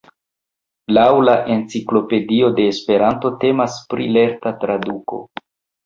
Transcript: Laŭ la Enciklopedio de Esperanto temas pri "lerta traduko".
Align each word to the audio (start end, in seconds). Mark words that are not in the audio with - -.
Laŭ 0.97 1.03
la 1.27 1.35
Enciklopedio 1.57 2.51
de 2.63 2.67
Esperanto 2.73 3.35
temas 3.47 3.79
pri 3.93 4.13
"lerta 4.19 4.59
traduko". 4.67 5.27